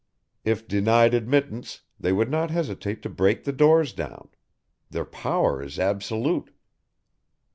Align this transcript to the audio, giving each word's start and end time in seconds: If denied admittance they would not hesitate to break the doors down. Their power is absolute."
If 0.43 0.67
denied 0.67 1.13
admittance 1.13 1.81
they 1.99 2.11
would 2.11 2.31
not 2.31 2.49
hesitate 2.49 3.03
to 3.03 3.07
break 3.11 3.43
the 3.43 3.51
doors 3.51 3.93
down. 3.93 4.29
Their 4.89 5.05
power 5.05 5.61
is 5.61 5.77
absolute." 5.77 6.49